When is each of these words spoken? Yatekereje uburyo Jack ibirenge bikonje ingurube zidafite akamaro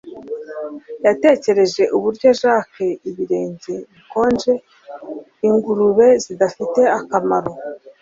Yatekereje 1.05 1.83
uburyo 1.95 2.29
Jack 2.41 2.71
ibirenge 3.09 3.73
bikonje 3.93 4.51
ingurube 5.47 6.07
zidafite 6.23 6.81
akamaro 6.99 7.51